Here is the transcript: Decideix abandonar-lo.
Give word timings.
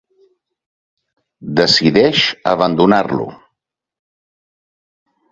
Decideix 1.59 2.21
abandonar-lo. 2.51 3.27